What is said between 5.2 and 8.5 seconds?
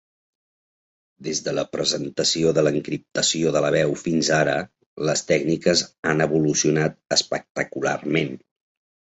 tècniques han evolucionat espectacularment.